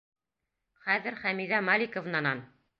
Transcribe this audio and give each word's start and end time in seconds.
Хәҙер 0.85 1.19
Хәмиҙә 1.21 1.63
Маликовнанан... 1.71 2.47